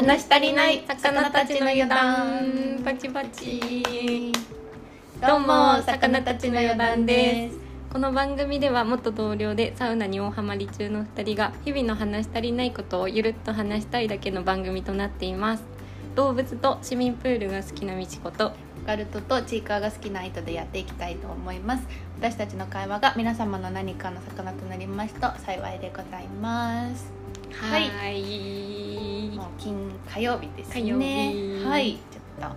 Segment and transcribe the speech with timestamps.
[0.00, 2.80] 話し足りない魚たちの余談。
[2.82, 4.32] パチパチ。
[5.20, 7.58] どうも魚たちの余談です。
[7.92, 15.64] この番組では元同僚でサウナに大ハマり中の2人が日々の話し足りないことをゆるっと話したいだけの番組となっています。
[16.14, 21.86] 動物と市民プールが好きなみちことオカルトとチーカーが好きな糸でやっていきたいと思います。
[22.18, 27.12] 私たちの会話が皆様の何かの魚となりますと幸いでございます。
[27.52, 27.90] はい。
[27.90, 28.79] はい
[29.60, 31.60] 金火曜日ですね。
[31.66, 31.92] はい。
[31.92, 32.46] ちょっと。
[32.46, 32.56] はい。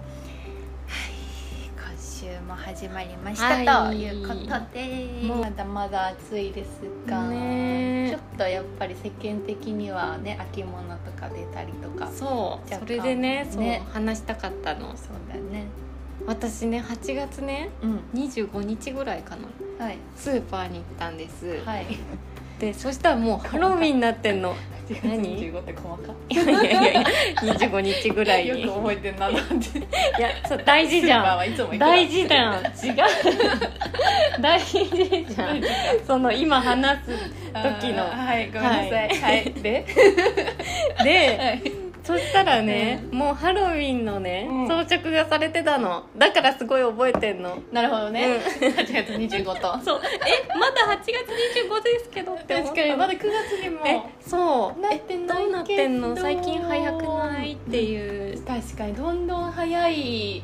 [1.76, 3.98] 今週も始まりました、はい。
[3.98, 4.38] ということ
[4.74, 5.28] で。
[5.28, 8.08] まだまだ暑いですが、ね。
[8.10, 12.10] ちょっとやっぱり世間的にはね秋物とか出たりとか。
[12.10, 12.74] そう。
[12.74, 14.88] それでねそうね話したかったの。
[14.88, 14.94] だ
[15.52, 15.66] ね。
[16.26, 18.00] 私ね8月ねうん。
[18.14, 19.86] 25日ぐらいかな。
[19.86, 19.98] はい。
[20.16, 21.86] スーパーに行ったんです、はい
[22.63, 24.55] でそしたらもうハロウィンになってんの。
[25.03, 26.13] 何？25って細か。
[26.30, 27.03] いやいやいやいや
[27.55, 28.61] 25日ぐらいに。
[28.61, 29.80] いよく覚えてんななんて。
[30.20, 31.78] やそう大事じゃん。
[31.78, 32.95] 大事だよ違う。
[34.42, 35.61] 大事じゃん。
[36.08, 37.11] その今話す
[37.81, 38.03] 時の。
[38.09, 39.09] はいごめんなさい。
[39.09, 39.86] はい、で？
[41.03, 44.68] で、はいそしたらね、もうハロウィンのね、うん。
[44.68, 46.04] 装飾がされてたの。
[46.18, 47.60] だからすごい覚えてんの。
[47.72, 49.80] なるほどね、う8月25と。
[49.82, 50.02] そう。
[50.04, 52.73] えまだ8月25ですけどって思った。
[52.73, 53.80] 確かにまだ9月にも。
[53.86, 54.82] えそう。
[54.82, 55.45] なってど。
[55.45, 56.18] うなってんの？
[56.18, 60.44] 最近早くないっていう、確かにどんどん早い。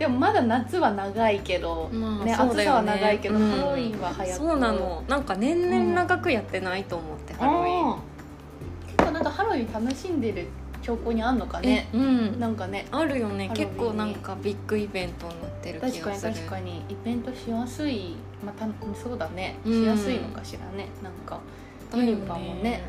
[0.00, 3.50] でもまだ夏は長いけど、まあね暑さは長いけど、うん。
[3.52, 4.38] ハロウィンは早く。
[4.38, 5.04] そうなの。
[5.06, 7.96] なんか年々長くやってないと思って、ハロウィン。
[8.88, 10.48] 結構なんかハロウィン楽しんでる
[10.86, 11.88] 兆候にあんのかね。
[11.92, 12.38] えうん。
[12.38, 12.86] なんかね。
[12.92, 13.50] あるよね。
[13.52, 16.34] 結構なんかビッグイベントになってる気確かにがする。
[16.34, 16.78] 確かに。
[16.88, 18.14] イベントしやすい。
[18.44, 19.56] まあたそうだね。
[19.64, 19.82] うん。
[19.82, 21.40] しやすいのかしらね、なんか
[21.90, 22.10] だよね。
[22.10, 22.82] ユニバもね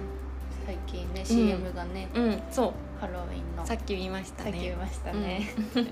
[0.66, 2.73] 最近ね CM がね、うんそう。
[3.00, 3.66] ハロウィンの。
[3.66, 5.84] さっき見ましたさっき言いねましたね、行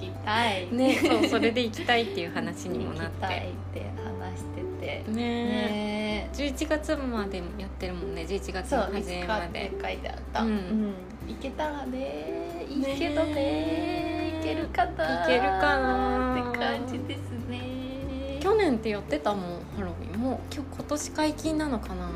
[0.00, 0.72] きたい。
[0.72, 3.40] ねそうそれで行きたいっていう話にもなっ 行きたい
[3.74, 5.10] てって話してて。
[5.10, 5.14] ね。
[5.14, 6.01] ね
[6.32, 10.94] 11月までやってるもんね11月そうの初めま5日で書いてあった、うん。
[11.28, 12.66] 行けたらね。
[12.68, 13.34] いいけどね。
[13.34, 18.38] ね行けるかないけるかなって感じですね。
[18.40, 19.42] 去年ってやってたもん
[19.76, 20.20] ハロウィン。
[20.20, 22.08] もう今日今年解禁なのかな？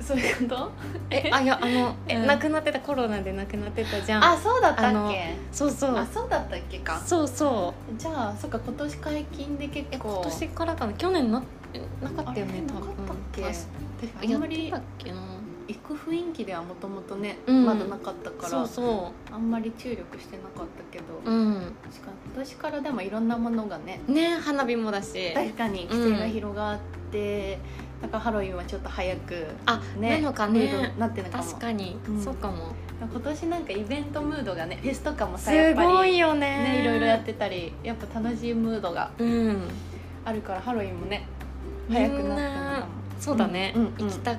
[0.00, 0.70] そういうこと？
[1.10, 2.26] えあいやあの え、うん。
[2.26, 4.24] 亡くなってたコロナで亡くなってたじゃん。
[4.24, 5.36] あそうだったっけ？
[5.52, 5.96] そうそう。
[5.96, 6.98] あそうだったっけか。
[7.04, 8.00] そうそう。
[8.00, 10.92] じゃあそっか今年解禁で結え構今年からかな？
[10.94, 11.42] 去年な
[12.02, 12.94] なかったよね多分
[13.34, 13.42] け。
[13.42, 13.52] やっ
[14.20, 15.18] てにあんまりたっけな。
[15.66, 17.64] 行く雰囲気ではもともとね、うん。
[17.64, 21.54] まだなかったからそうそあんまり注力してなかったけど、ううん。
[21.82, 22.16] 確かに。
[22.34, 25.32] 今年からでもいろんなものがねね花火もだし。
[25.32, 26.78] 確かに規制が広がっ
[27.10, 27.58] て、
[28.02, 30.94] だからハロウィンはちょっと早くあ、ねなのかね。
[30.98, 31.44] なってるのかも。
[31.44, 32.22] 確かに、うん。
[32.22, 32.74] そうかも。
[33.00, 39.62] 今年なんかイベントムードがねフェスとかもさすやっぱりごいよねねいろいろやってたりやっぱ楽しいムードがうん。
[40.24, 41.26] あるからハロウィンもね
[41.90, 42.86] 早くなったのかなも
[43.24, 44.32] そうだね、行きた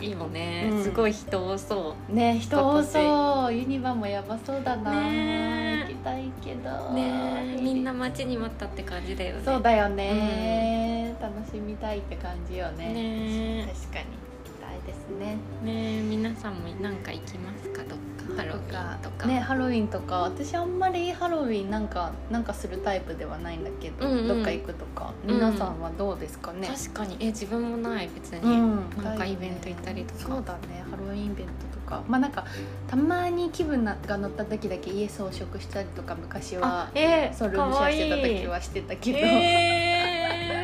[0.00, 0.82] いよね、うん。
[0.82, 3.54] すごい人多そね人多そう。
[3.54, 6.90] ユニバもやばそうだな、ね行きたいけど。
[6.90, 9.42] うねみんな待ちに待ったって感じだよね。
[9.44, 12.92] そうだよね、楽しみたいって感じよね。
[12.92, 14.06] ね確かに。
[14.06, 15.36] 行きたいですね。
[15.62, 17.84] ね皆さんもなんか行きますか？
[17.84, 19.26] どっかハロウィンとか。
[19.26, 24.28] ねハロウィンとか私あんまりハロウィンなんかなんかするタイプではないんだけど、うんうん。
[24.28, 25.12] どっか行くとか。
[25.26, 27.16] うん皆さんはどうですかね、確かに。
[27.20, 30.20] え自分もない別に、うんなんかイベント行ったりとか。
[30.20, 32.02] そうだねハロウィンイベントとか。
[32.08, 32.44] まあなんか
[32.88, 39.18] たまに気分が乗った時だけ家装飾したりとか昔はえー、そうルームシェアしてた時はしてたけど。
[39.18, 39.91] えー、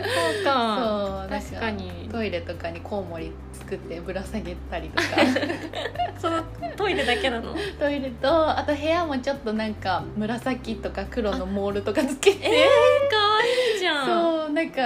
[0.04, 0.78] そうか。
[0.78, 2.08] そう確かに。
[2.10, 5.04] トイレとかにコウモリ作ってぶら下げたりとか。
[6.18, 6.42] その
[6.76, 7.54] トイレだけなの？
[7.78, 12.38] トイレとあと部屋もちょっとなんか紫とか黒のモールとかつけて。
[12.42, 14.06] えー、かわいいじゃん。
[14.06, 14.80] そうなんか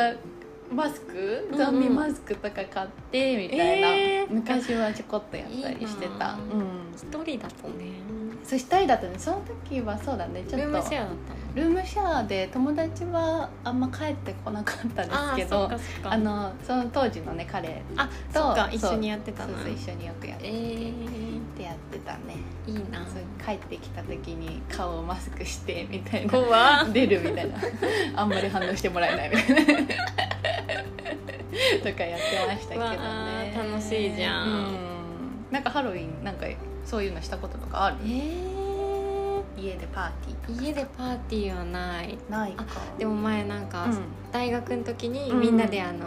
[0.70, 4.32] マスクうんゾンビマスクとか買ってみたいな、えー。
[4.32, 6.32] 昔はちょこっとやったりしてた。
[6.32, 6.92] うん。
[6.94, 8.01] 一人だとね
[8.44, 9.14] そしたりだとね。
[9.18, 10.42] その時はそうだね。
[10.42, 10.66] ちょっと。
[10.66, 11.16] ルームシェアだったの？
[11.54, 15.70] ルームシェアで友達はあんま帰ってこなかったんですけあど
[16.04, 19.54] あのその当時のね彼あと一緒にやってたな。
[19.54, 22.36] そうそう一緒によくやってえて、ー、でやってたね。
[22.66, 23.06] いいな。
[23.44, 26.84] 帰ってきた時に顔をマスクしてみたいな。
[26.92, 27.56] 出るみたいな。
[28.14, 29.82] あんまり反応してもらえないみたいな。
[31.82, 34.48] とかやってましたけどわねあ楽しいじゃん。
[34.48, 34.52] う
[34.88, 35.01] ん
[35.52, 36.46] なんかハロウィンなんか
[36.84, 37.96] そういうのしたこととかある？
[38.04, 40.10] えー、家でパー
[40.46, 42.18] ティー家でパーティーはない。
[42.30, 42.64] ないか。
[42.98, 43.98] でも前なんか、うん。
[44.32, 45.40] 大学の時にうん。
[45.40, 46.06] みんなであの、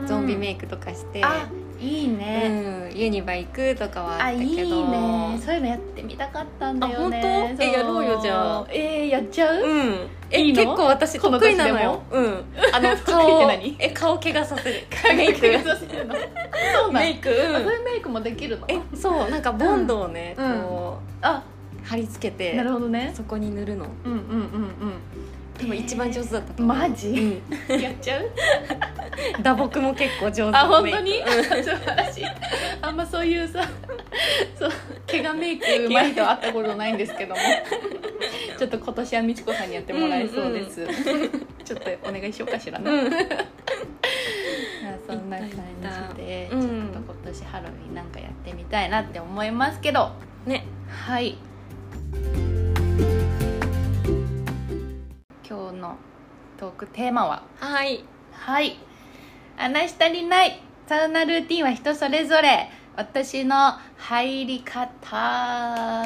[0.00, 0.06] うん。
[0.06, 1.48] ゾンビメイクとかして、あ
[1.84, 4.68] いいね、うん、ユニバ行くとかはああいったけど。
[4.68, 5.40] いね。
[5.44, 7.18] そういうのやってみたかったんだよね。
[7.18, 7.62] あ本当？
[7.64, 8.66] えやろうよじゃあ。
[8.70, 9.96] えー、やっちゃう、うん。
[10.30, 10.62] えいいの？
[10.64, 12.44] 結構私得意なのようん。
[12.72, 13.76] あの 顔何？
[13.78, 14.80] え顔怪我させる。
[15.16, 17.28] メイクそうメイク？
[17.30, 18.66] あそううんいうメイクもできるの？
[18.68, 19.30] えそう。
[19.30, 20.62] なんかボンドをね、うん。
[20.62, 21.42] こあ。
[21.50, 21.54] う
[21.86, 23.12] 貼り付けてなるほどね。
[23.14, 23.86] そこに塗るの。
[24.06, 24.98] うんうんうん
[25.58, 27.80] でも一番上手だったマジ、うん。
[27.80, 28.30] やっちゃう？
[29.42, 31.18] 打撲も結構上手あ本当に？
[31.20, 31.64] うん。
[31.64, 32.24] 素晴らしい
[32.82, 33.64] あんまそういうさ
[34.58, 34.70] そう
[35.06, 37.40] 怪我メイクうまい人会ったことないんですけども。
[38.58, 40.86] ちょっと今年は美智子さんにやってもらえそうです、
[41.64, 43.10] ちょっとお願いしようかしらね、うん。
[45.06, 45.56] そんな感じ
[46.22, 46.60] で、うん。
[46.60, 50.12] ちょっと今年ハロウィンなんかやってみたいなって思いますけど。
[50.46, 50.64] ね。
[50.88, 51.36] はい
[55.84, 55.96] の
[56.58, 57.42] トークテーマは？
[57.60, 58.02] はい。
[58.32, 58.78] はい。
[59.56, 60.60] 話し足りない。
[60.86, 62.70] サウナルーティンは人それぞれ。
[62.96, 66.04] 私の入り方。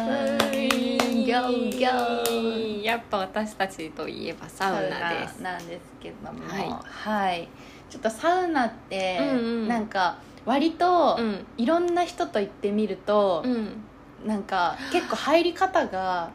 [0.50, 5.42] ギョギョやっぱ私たちといえばサウナです。
[5.42, 6.40] なんですけども。
[6.48, 7.48] ははい、
[7.90, 9.32] ちょっとサウナって、うんう
[9.64, 9.68] ん。
[9.68, 11.46] なんか割と、うん。
[11.56, 13.84] いろんな人と行ってみると、うん。
[14.26, 16.30] なんか結構入り方が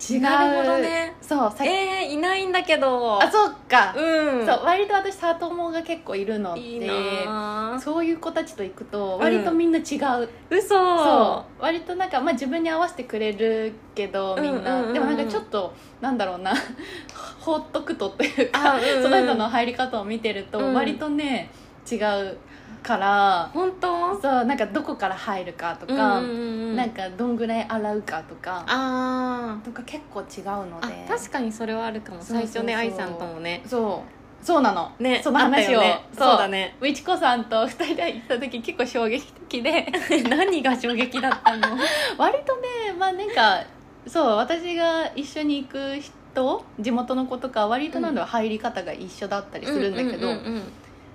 [0.00, 0.20] 違う。
[0.20, 1.14] なるほどね。
[1.20, 3.22] そうさえー、いないんだけど。
[3.22, 4.46] あそうか、うん。
[4.46, 10.68] そう割と私里友が結構いるのでいいなあそういう子たちと行くと割とみんな違う、嘘。
[10.68, 11.62] そう。
[11.62, 14.88] 割となんか、まあ、自分に合わせてくれるけどみんな、うんうんうん。
[14.88, 16.52] うんでもなんかちょっとなんだろうな。
[17.40, 19.02] 放っとくとというか、あうんうん。
[19.02, 20.74] その人の入り方を見てるとうん。
[20.74, 21.50] 割とね、
[21.90, 22.38] 違う
[22.82, 24.20] から本当？
[24.20, 26.30] そうなんかどこから入るかとうんか、うんう
[26.72, 26.76] ん。
[26.76, 29.64] なんかどんぐらい洗うかとかあー。
[29.64, 32.18] とか結構違うのあで確かにそれはあるかも。
[32.20, 33.62] 最初ね愛さんともね。
[33.66, 34.02] そ
[34.42, 34.44] う。
[34.44, 34.90] そうなの。
[34.98, 35.80] ねその話を、
[36.16, 36.38] そう。
[36.38, 36.74] だね。
[36.80, 39.86] みちこさんと二人で行った時結構衝撃的で。
[40.30, 41.76] 何が衝撃だったの？
[42.16, 43.62] 割とねまあなんか
[44.06, 50.62] そう私が一緒に行く人地元の子とか割となんだ入り方が一緒だったりするんだけど、うんうんうんうん。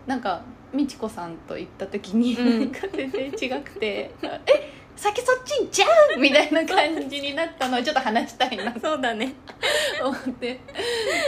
[0.06, 0.42] なんか
[0.76, 2.60] みちこさんと行った時に、うん。
[2.60, 4.12] なんか全然違くて
[4.46, 5.86] 「え先そっち行っちゃ
[6.16, 8.72] う!」みたいな感じになったのをちょっと話したいな。
[8.72, 9.34] とそうだね。
[10.02, 10.60] 思って。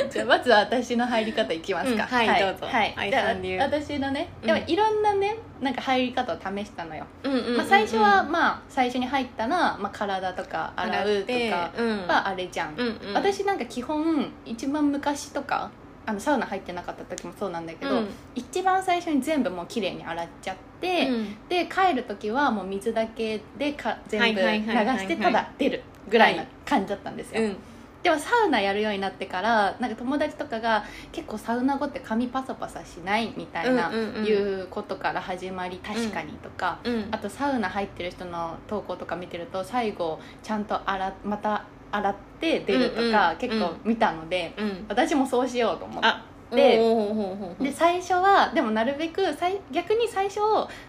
[0.10, 2.66] じゃあまずは私の入り方いきますか、うんはいどうぞ。
[2.66, 4.48] はい、愛じゃさん流あ私のねうん。
[4.48, 7.58] でもいろんなねなんか入り方を試したのよ、うんうんうんうん。
[7.58, 12.08] まあ、最初はまあ最初に入ったら、まあ、体とか洗うとかうん。
[12.08, 13.14] はあれじゃん、うんうん。
[13.14, 15.72] 私なんか基本一番昔とか
[16.08, 18.08] あのサウナ入ってなかった時もそうなんだけど、うん。
[18.34, 21.48] 一番最初に全部もう綺麗に洗っちゃって、うん。
[21.50, 24.88] で帰る時はもう水だけでか全部はい流はいはいはい。
[24.88, 27.58] はいしてただ出るぐらいな感じだったんですよ、うん。
[28.04, 34.26] でもサウナやるようになってからなんか友達とかが結構サウナ後って髪パサパサしないみたいな、うんうんうん。
[34.26, 37.08] いうことから始まり確かにとか、うん。
[37.12, 44.86] あとサウナ入ってる人の投稿とか見てると最後ちゃんと洗また洗って出るとか、結構見たので、うん。
[44.88, 46.08] 私もそうしようと思って。
[46.08, 49.22] あで最初はでもなるべく
[49.70, 50.40] 逆に最初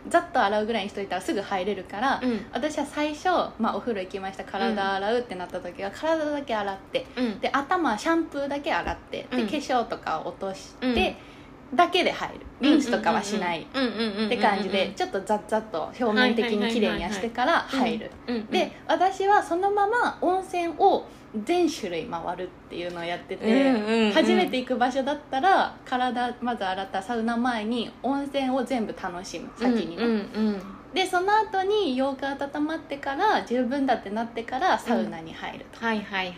[0.09, 2.47] ざっと洗うぐらいにしといたらすぐ入れるから、うん。
[2.53, 3.29] 私は最初、
[3.59, 4.45] まあ、お風呂行きました。
[4.45, 7.07] 体洗うってなった時は体だけ洗って。
[7.17, 7.41] うん。
[7.41, 9.27] で頭シャンプーだけ洗って。
[9.31, 9.49] でうん。
[9.49, 10.95] 化粧とか落として、うん
[11.75, 12.41] だけで入る。
[12.61, 13.63] リンスとかはしない。
[13.63, 18.11] って感じでちょっとざっざっと表面的に綺麗にはしてから入る
[18.51, 21.07] で私はそのまま温泉を
[21.45, 30.25] 全種類回るっていうのをやってて、初めて行く場所だったら体まず洗ったサウナ前に温泉を全部楽しむ先にね、
[30.95, 35.81] でその後に洋服温まってから十分だってなってからサウナに入ると、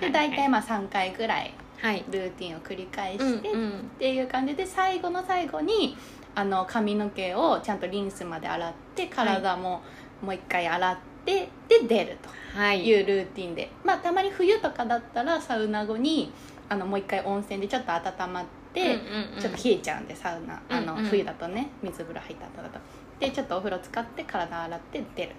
[0.01, 2.05] で大体まあ3回ぐらいはい。
[2.11, 3.71] ルーティンを繰り返して、うんうん。
[3.71, 5.97] っていう感じで最後の最後に
[6.35, 9.83] あの髪の毛をちゃんとリンスまで洗って体も
[10.23, 12.19] もう一回洗ってで出る
[12.55, 12.79] はい。
[12.81, 16.33] というルーティンで、まあたまに冬とかだったらサウナ後に
[16.69, 19.41] あのもう一回温泉でちょっと温まって、うんうんうん。
[19.41, 20.61] ちょっと冷えちゃうんでサウナ。
[20.69, 20.99] あの、うん。
[21.01, 22.79] うん冬だとね水風呂入った後だと。
[23.19, 25.33] でちょっとお風呂使って体洗って出る。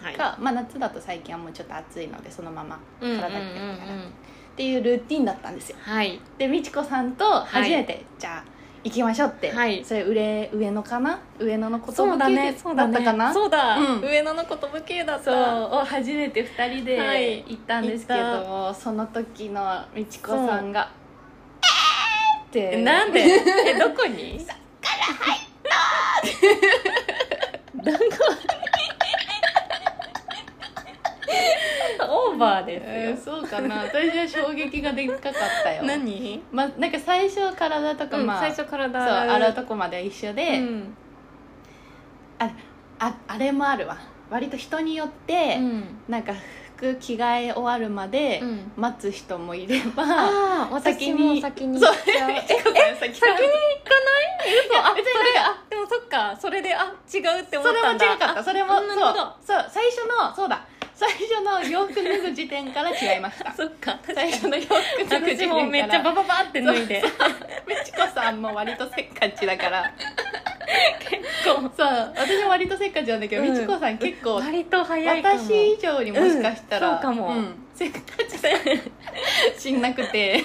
[0.00, 0.14] はい。
[0.14, 3.28] か、まあ、夏だと最近はもうちょっと暑いのでそのまま体うんうんうんうん。
[3.28, 5.76] だけ洗うっていうルーティンだったんですよ。
[5.82, 6.18] はい。
[6.38, 8.44] で美智子さんと初めて、じゃあ
[8.82, 9.84] 行きましょうって、はい。
[9.84, 11.20] それ上上野かな？
[11.38, 12.56] 上野のことそうだね。
[12.56, 12.98] そうだね。
[12.98, 13.34] ったかな？
[13.34, 13.76] そうだ。
[13.76, 14.00] うん。
[14.00, 17.20] 上野のことぶ系だっそうたを初めて2人はい。
[17.20, 20.88] で行ったんですけど、行その時の美智子さんが
[21.60, 22.78] 「えー!」って。
[22.78, 23.20] えなんで？
[23.20, 24.40] えどこに？
[24.40, 24.56] そっか
[24.96, 25.40] ら入っ
[27.84, 28.04] たどこ
[32.10, 33.82] オーバーですよ、えーそうかな。
[33.84, 35.32] 私は衝撃がでっかかっ
[35.62, 35.82] たよ。
[35.84, 40.96] 何、まあ、なんか最初体とか、うんまあ最初体そう洗うとこまでは一緒で、うん。
[42.38, 42.50] あ
[43.28, 43.98] あれもあるわ。
[44.30, 45.84] 割と人によって、うん。
[46.08, 46.32] なんか
[46.76, 48.72] 服着替え終わるまでうん。
[48.76, 50.06] 待つ人もいれば、あ
[50.64, 51.94] あ私先にも先にそう。
[51.94, 52.30] 行っちゃう。
[52.32, 53.14] え先に。
[53.14, 53.46] 行かない？
[54.78, 55.02] あそれ
[55.40, 58.14] あでもそっかそれであ違うって思それもったんだ。
[58.14, 58.44] 違かった。
[58.44, 58.86] それもそう
[59.44, 60.64] そう最初のそうだ
[60.96, 63.52] 最初の洋服脱ぐ時点から違いました。
[63.54, 63.98] そっか。
[64.14, 65.64] 最初の洋服脱ぐ時私点から。
[65.64, 67.02] もめっちゃバババって脱いで。
[67.68, 69.92] みちこさんも割とせっかちだから。
[71.44, 72.12] こそう。
[72.16, 73.52] 私も割とせっかちなんだけど、うん。
[73.52, 75.38] みちこさん結う構割と早いかも。
[75.38, 76.94] 私以上にもしかしたら、うん。
[76.94, 77.34] そうかも。
[77.34, 77.98] んせっか
[79.56, 80.42] ちしんなくて。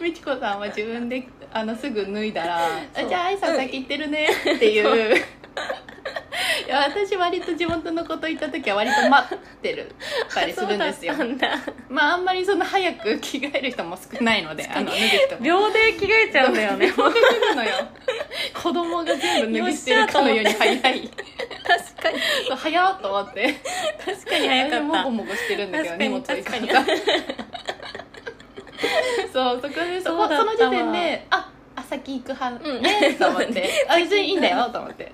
[0.00, 2.60] みちこさんは自分であのすぐ脱いだら
[2.94, 3.06] 「そう。
[3.06, 5.16] あじゃあ愛さん先行ってるね」っていう。
[5.16, 9.92] いや私割と地元のこと行った時は割と待ってる。
[10.32, 11.14] たりするんですよ。
[11.88, 15.40] まああんまりそんな早く着替える人も少ないのであの脱ぐ人も。
[15.40, 16.88] 秒で着替えちゃうんだよね。
[16.88, 17.70] 脱ぐのよ。
[18.54, 21.10] 子供が全部脱ぎ捨てるかのように早い
[21.68, 22.18] 確かに。
[22.56, 23.54] 早っと思って。
[24.04, 26.68] 確かに早かもごっもごしてるんだけど荷物置い確かに。
[26.68, 26.84] た
[29.32, 32.68] そうそこでそこその時点でああ先行く派。
[32.68, 32.82] うん。
[32.82, 33.70] ね、と思って。
[33.88, 35.12] あ別にいいんだよと思って。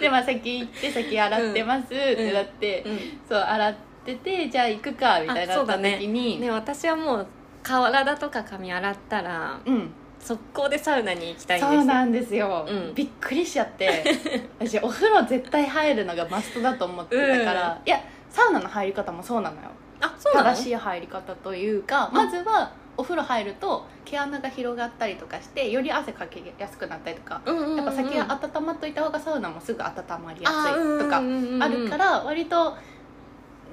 [0.00, 2.98] でまあ先行って先洗ってますってなって、たうん。
[3.28, 3.74] そう洗っ
[4.04, 6.40] ててじゃあ行くかみたいにな時に。
[6.40, 7.26] ね私はもう
[7.62, 9.90] 体とか髪洗ったらうん
[10.24, 11.72] 速攻でサウナに行きたいんです。
[11.74, 12.94] よそうなんですよ、うん。
[12.94, 14.02] びっくりしちゃって。
[14.58, 18.00] 私お風呂絶対入るのがマストだと思ってたから、いや
[18.30, 19.68] サウナの入り方もそうなのよ。
[20.00, 20.56] あそうなの？
[20.56, 29.88] 正しい入り方というかまずはお風呂入ると毛穴が広がったりとかしてより汗かきやすくなったりとか、うんうんうんやっぱ先が温まっといた方がサウナもすぐ温
[30.24, 32.76] まりやすいとかあるからら割と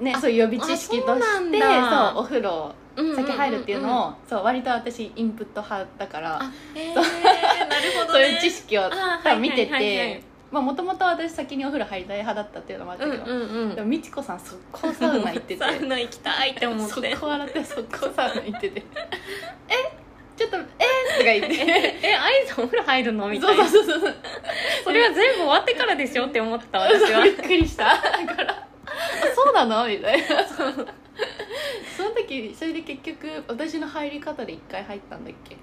[0.00, 2.12] ねあそういう予備知識としてだ。
[2.12, 6.40] そうお風呂先入るっていうのをそう割と私インプット派だから
[6.74, 8.22] そう。
[8.22, 8.82] いう知識を
[9.40, 13.24] 見ててもともと私先にお風呂入りたい派だったっていうのもあったけど、
[13.74, 16.92] でも美智子さん速攻サウナ行っててサウナ行きたいって思って。
[16.92, 18.82] 速攻洗って速攻サウナ行ってて。
[19.70, 20.02] え？
[20.36, 20.66] ちょっとえと
[21.18, 21.98] か言って。
[22.02, 23.28] えアイさんお風呂入るの？
[23.28, 24.14] みたそいうなそうそうそう。
[24.84, 27.22] それは全部終わってからでしょって思った私は。
[27.22, 27.84] びっくりした。
[27.84, 28.66] だからあ
[29.34, 29.88] そうなの？
[29.88, 30.46] みたいな。
[30.46, 30.86] その
[32.40, 35.56] 時それで結局私の入り方で一回入ったんだっけ？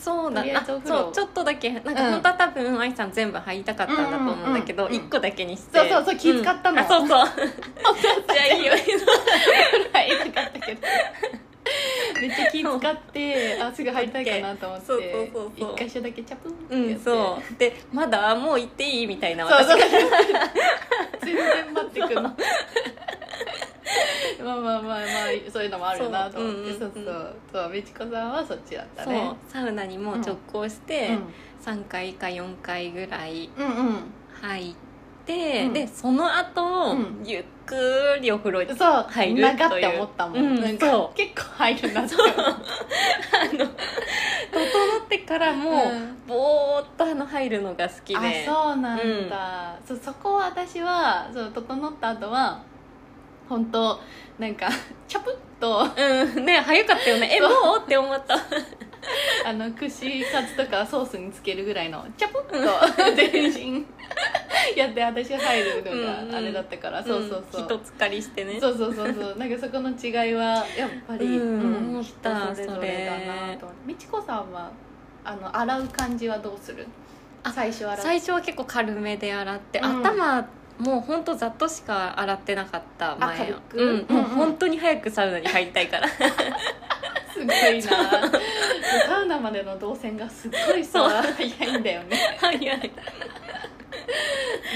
[0.00, 0.96] そうだとりあえずおあ風呂。
[1.04, 1.96] そうちょっとだけなんかうん。
[2.12, 5.78] 本当は多分愛さん全部入りたかったんだと思うんだけどうんうんうん一個だけにして。
[5.78, 6.80] そうそうそう気使ったの。
[6.80, 6.86] うん。
[6.86, 7.26] あそうそう。
[8.32, 8.72] じゃあいいよ。
[9.92, 10.80] 入りたかったけど。
[12.20, 14.86] めっちゃ気使って あすぐ入りたいかなと思って。
[14.86, 15.74] そうそうそうそう。
[15.74, 17.04] 一箇所だけチャプンってうんやって。
[17.04, 17.58] そう。
[17.58, 19.80] でまだもう行っていいみたいなそうそう。
[19.80, 20.08] 私が。
[21.24, 22.36] 全然待ってくの
[24.42, 25.02] まあまあまあまあ
[25.52, 26.72] そういうのもあるなと思って。
[26.72, 27.72] そそうう,、そうそう。
[27.72, 29.32] 美智子さんはそっちだったね。
[29.48, 31.74] サウナにも直行して、うん。
[31.74, 34.12] 3回か4回ぐらいうんうん。
[34.40, 34.74] 入っ
[35.24, 35.72] て、うん。
[35.72, 40.62] でその後、うんゆっくりお風呂に入る長ってという思ったもん、うん。
[40.62, 42.14] なんかそ結構入るなって。
[42.14, 46.16] 思ったあの整ってからも、うん。
[46.26, 48.44] ぼーっとあの入るのが好きで。
[48.46, 52.62] あそうなんだ、そうそこを私はそう整った後は
[53.48, 54.00] 本当
[54.38, 54.68] なんか
[55.08, 55.86] チャプッと。
[55.96, 56.44] うん。
[56.44, 57.30] ね早かったよね。
[57.36, 57.66] えそう。
[57.66, 58.36] もうって思った。
[59.46, 63.14] あの串カツとかソースにつけるぐらいのチャプッと。
[63.14, 63.86] 全身。
[64.74, 67.64] やって私入るのがあれだったから、そうそうそう、ん。
[67.66, 68.58] 一つかりしてね。
[68.60, 69.36] そうそうそうそう。
[69.38, 71.76] なんかそこの違いはやっぱり、うん。
[71.90, 73.68] 思った人それぞれだなと。
[73.86, 74.70] 美智子さんは
[75.24, 76.86] あの洗う感じはどうする？
[77.44, 80.00] あ最初洗最初は結構軽めで洗って、うん。
[80.04, 83.78] 頭もうほんとざっとしか洗ってなかった前軽く？
[83.78, 84.16] うん、うんうん。
[84.16, 86.08] もう本当に早くサウナに入りたいから。
[86.08, 86.18] す
[87.38, 87.82] ごいな。
[89.06, 92.16] サウナまでの動線がすっごいさ早いんだよね。
[92.38, 92.92] 早い。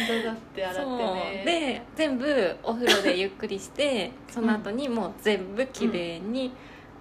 [0.09, 1.43] どうだって洗ってね。
[1.45, 6.53] で全部お風呂でゆっくりして その後にもう全部きれいに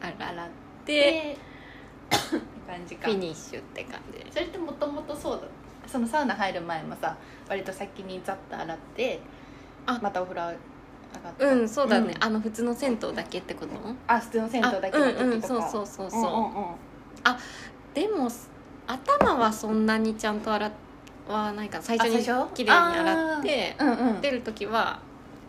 [0.02, 0.50] 洗っ
[0.86, 2.38] て、でって
[2.68, 3.08] 感じか。
[3.10, 4.26] フィニッシュって感じ。
[4.32, 5.48] それってもともとそうだ
[5.92, 7.18] そのサウナ入る前もさ
[7.48, 9.20] 割と先にザッと洗って
[9.86, 10.00] あ。
[10.02, 10.54] またお風呂上
[11.24, 12.24] がったうんそうだね、ん。
[12.24, 13.72] あの普通の銭湯だけってこと？
[14.08, 15.22] あ普通の銭湯だけの時とか。
[15.22, 16.12] あうんうんそうそうそう。
[16.12, 16.76] そう、うんうんうん。
[17.94, 18.30] でも
[18.88, 20.72] 頭はそんなにちゃんと洗
[21.28, 24.22] わないから最初にきれいに洗ってうんうん。
[24.22, 25.00] 出る時は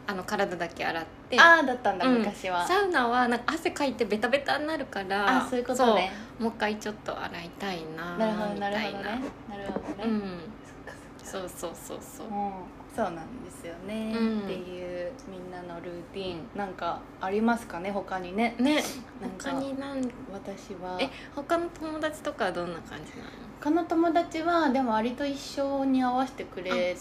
[0.06, 2.19] あの体だけ洗ってああだったんだうん。
[2.19, 6.13] 昔は、サウナはなんか汗かいてベタベタになるからあそういうことね。
[6.39, 9.21] そうもう一回ちょっと洗いたいななるほどみたないるほどね。
[9.49, 9.57] な。
[9.57, 10.21] なるほどね、うん。
[10.21, 10.99] そっか
[11.31, 11.49] そっか。
[11.49, 12.27] そうそうそうそう。
[12.27, 12.53] うん
[12.94, 14.40] そうなんですよね、うん。
[14.40, 16.40] っていうみんなのルーティン。
[16.56, 17.90] なんかありますかね？
[17.90, 18.54] 他にね。
[18.59, 18.82] ね。
[19.20, 20.02] なんか他になん。
[20.32, 20.99] 私は。
[21.00, 23.30] え他の友達とかはどんな感じなの？
[23.61, 26.97] 他の友達はでも割と一緒に合わせてくれてる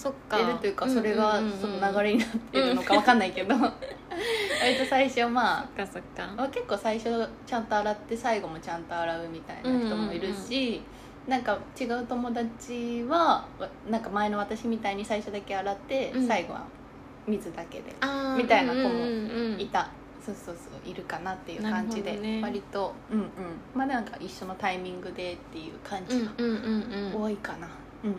[0.60, 1.60] というかそれがうんうんうんうん。
[1.62, 3.56] その流れになってるのかわかんないけど。
[4.62, 6.34] 割と最初まあそっかそっか。
[6.36, 10.84] まあ結構最初ちゃんと洗って最後もちゃんと洗うみたいな人もいるし、
[11.30, 16.28] なんか違う友達はわなんか前の私みたいに最初だけ洗って、うん。
[16.28, 16.66] 最後は
[17.28, 17.94] 水だけで
[18.38, 19.90] みたいな子もいた、
[20.26, 22.42] そうそうそういるかなっていう感じで、ね。
[22.42, 22.94] 割と。
[23.12, 23.28] うんうん。
[23.76, 26.32] まあなんか一緒のタイミングでっていう感じが
[27.16, 27.68] 多いかな。
[28.04, 28.16] うん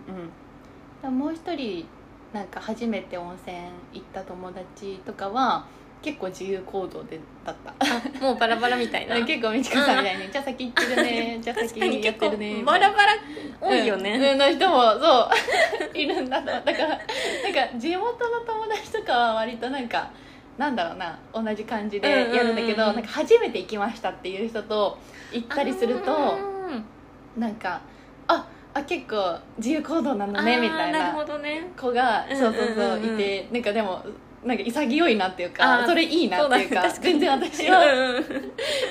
[1.04, 1.18] うん。
[1.18, 1.86] もう一人
[2.32, 3.56] なんか初めて温泉
[3.92, 5.66] 行った友達とかは
[6.02, 7.74] 結構自由行動でだった。
[7.78, 9.16] あもうバラバラみたいな。
[9.24, 11.38] 結構美智子さんみたいに「じゃあ先行ってるね。
[11.42, 13.12] じゃあ先やってるね」バラバラ
[13.60, 14.38] 多いようんね、うん。
[14.38, 15.30] の人もそ
[15.94, 15.96] う。
[15.98, 20.10] いるんだとだからなんか地元の友達とかは割となんか
[20.56, 24.98] なんだろうな同じ感じでやるんだけど、なんか初めて行きましたっていう人と
[25.32, 26.84] 行ったりするとうん
[27.40, 27.80] なんか
[28.26, 34.04] ああ結構自由行動なのねみたいな子がうんそうそうそういてなんかでも
[34.44, 37.84] なんか潔いなっていうあかーそれいいなっていうか全然私は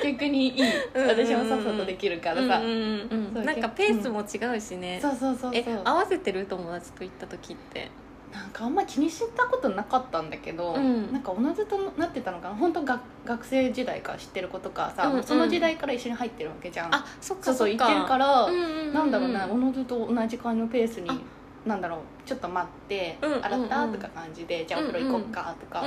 [0.04, 0.64] 逆にいい。
[0.94, 5.82] 私もさっさとできるからさ、なんかペースも違うしね、そうそうそうえそう。
[5.84, 7.90] 合わせてる友達と行った時って？
[8.32, 11.12] なんかあんま気にしたことなかったんだけど、うん。
[11.12, 12.56] なんかおのずとなってたのかな。
[12.56, 15.24] 本当が学生時代から知ってる子とかさ、うんうん。
[15.24, 16.94] その時代から一緒に入ってるわけじゃん。
[16.94, 21.18] あそっかそうそうっか言ってるから、うんうんうんなんだろうなおのずと同じ感じのペースにあ
[21.66, 25.84] なんだろうちょっと待って、うんうんうん洗ったとか感じでじゃあお風呂行こうかとか、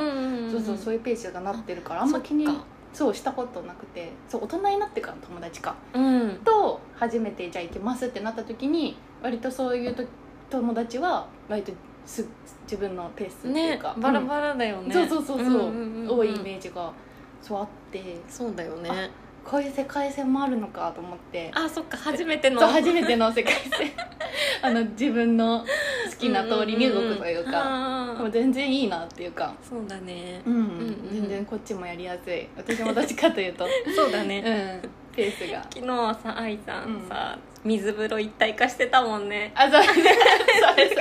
[0.51, 2.65] そうそうそういうペースがなってるからあんま気にそっか。
[2.93, 5.75] そうしたことなくてそう大人になってからの友達か。
[5.95, 6.41] うん。
[6.45, 10.05] と初めてじゃあ行きますってなった時に割とそういうと
[10.51, 11.73] 友達は割と
[12.05, 12.27] す
[12.65, 16.11] 自分のペースっていうねか、バラバラだよね、そうそうそうそう,、んんんん。
[16.11, 16.93] 多いイメージが
[17.41, 18.03] そうあって。
[18.29, 19.11] そうだよね
[19.45, 21.51] こういう世界線もあるのかと思って。
[21.55, 22.61] あそっか初めての。
[22.61, 23.91] そう初めての世界線。
[24.63, 30.41] あの自分の好きな通りに動くというか、もう全然いいなっていうか、そうだね。
[30.47, 30.55] うん。
[30.55, 32.49] うん全然こっちもやりやすい。
[32.57, 34.81] 私もどっちかというと、 そうだうん、ね、
[35.15, 35.63] ペースが。
[35.71, 39.53] 昨日はさ愛さんさ、水風呂一体化してたもんね。
[39.55, 40.95] あそれ それさそれさ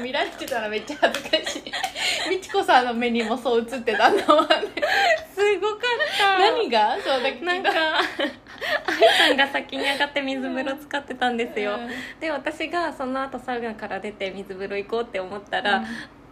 [0.00, 1.72] 見られてたらめっちゃ恥ずかしい。
[2.30, 4.48] 美智子さんの目にもそう映ってたんだもんね。
[5.34, 5.80] すごかっ
[6.18, 6.38] た。
[6.38, 6.96] 何が？
[7.02, 11.90] そうだなんか愛さんが先に上がって水風呂使ってたんですよ、うん。
[12.20, 15.84] で私がその後サウナから出て水風呂行こうって思ったら、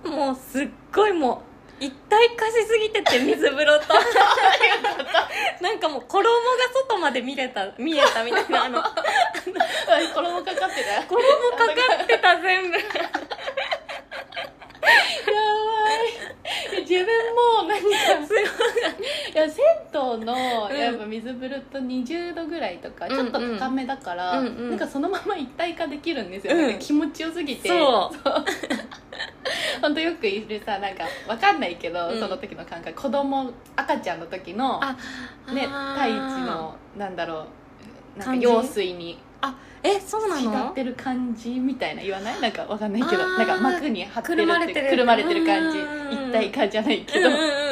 [0.04, 1.42] もうすっごいも
[1.80, 3.94] う一体化しすぎてて水風呂と。
[5.60, 6.40] なんかもう衣が
[6.88, 8.94] 外まで見れた見えたみたいなあの 衣か
[10.14, 10.94] 衣かかってた？
[10.94, 12.82] よかってた全部や
[16.72, 17.86] ばい自分も何か
[18.26, 20.78] すごいいや銭湯のうん。
[20.78, 23.32] やっぱ水風呂と20度ぐらいとかうんうん。
[23.32, 24.70] ちょっと高めだから、うんうん。
[24.70, 26.78] なんかそのまま一体化できるんですよ、うん。
[26.78, 27.68] 気持ちよすぎて。
[27.68, 28.18] そう。
[29.80, 32.20] 本当よくいるさなんかわかんないけど、うん。
[32.20, 34.96] その時の感覚子供赤ちゃんの時のあ
[35.52, 37.46] ね太一のなんだろ
[38.16, 39.18] うなんか用水に
[39.82, 42.40] えそうな浸っのてる感じみたいな言わない？
[42.40, 43.24] なんかわかんないけど。
[43.24, 44.90] なんか膜に張ってるくるまれてる。
[44.90, 45.78] くるまれてる感じ。
[45.78, 46.12] うん。
[46.12, 47.65] 一体化じゃないけど、うんうんうん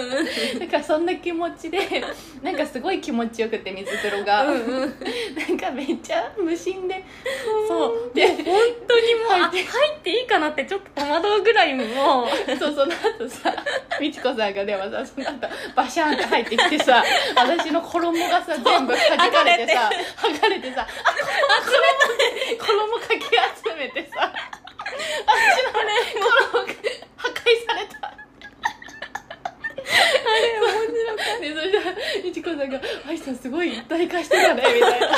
[0.59, 1.79] なんかそんな気持ちで
[2.43, 4.95] なんかすごい気持ちよくて水風呂が、うんうん。
[5.35, 7.03] なんかめっちゃ無心で。
[7.69, 8.11] そう。
[8.15, 8.45] で本
[8.87, 12.57] 当にもうあ入ってていいかなってちょっと戸惑うぐらいもう。
[12.57, 13.55] そうその後さ
[13.99, 17.03] 美智子さんがでもさその後バシャンって入ってきてさ
[17.35, 20.73] 私の衣がさ全部弾かれてさ剥がれて。
[20.73, 20.87] さあ
[22.59, 23.25] 衣かき
[23.67, 24.33] 集めてさ
[25.27, 26.75] 私の衣が
[27.17, 27.35] 破壊
[27.67, 27.94] されたあれ
[29.95, 31.41] 面白かった。
[31.41, 31.79] でそれで
[32.23, 35.09] 美智子さんが「愛さんすごい一体化してたね」みたいな。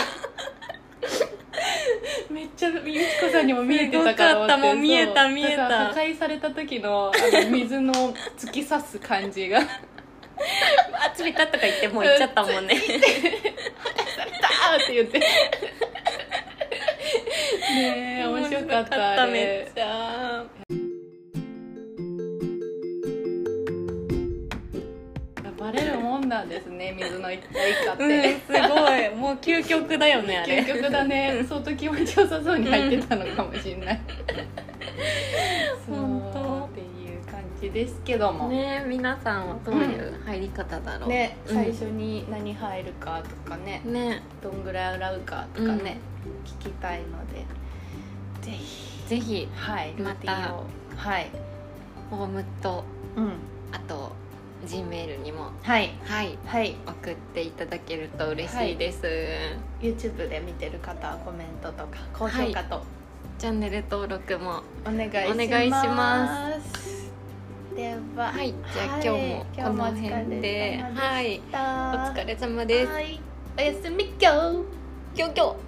[2.30, 4.74] めっちゃ美智子さんにも見えてたからすごかったもう。
[4.76, 7.92] 見えた見えた破壊された時のあの水の
[8.38, 12.04] 突き刺す感じがあつびたとか言ってもう。
[12.04, 13.00] 行っちゃったもんね「され
[14.40, 15.26] た!」って言ってね
[18.22, 20.44] え面白かったあめっちゃ
[25.66, 29.14] バレるもんなんですね 水の一体化っうんて、すごい。
[29.14, 30.60] もう究極だよねあれ。
[30.60, 31.44] 究極だね。
[31.48, 34.00] 相当気持ちよさそうに入ってたのかもしれない、
[35.86, 38.48] そう本当っていう感じですけども。
[38.48, 41.56] ねね皆さんはどういう入り方だろう、うん。
[41.56, 43.82] 最初に何入るかとかね。
[43.84, 44.22] ね。
[44.42, 45.98] どんぐらい洗うかとかね、
[46.44, 47.44] 聞きたいので。
[48.42, 48.86] ぜひ。
[49.08, 50.64] ぜひはいルーティンを
[50.96, 51.30] はい。
[52.10, 52.84] フォームと
[53.16, 53.32] うん。
[53.72, 54.12] あと
[54.64, 55.92] G メールにもはい。
[56.04, 56.38] はい。
[56.46, 56.76] はい。
[56.86, 59.02] 送っていただけると嬉しいです、
[59.80, 62.82] YouTube で見てる方はコメントとか高評価と。
[63.38, 67.12] チャンネル登録もお願いします、お願いします。
[67.76, 68.32] では。
[68.32, 68.54] はい。
[68.72, 69.06] じゃあ、はい。
[69.06, 70.82] 今日もこの辺で。
[70.94, 71.40] はい。
[71.40, 72.92] お疲れ様です。
[72.92, 73.20] はい。
[73.58, 74.76] おやすみ今日。
[75.18, 75.65] 今日今日